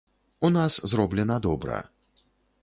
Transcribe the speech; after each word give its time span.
У 0.39 0.49
нас 0.55 0.79
зроблена 0.91 1.37
добра. 1.45 1.79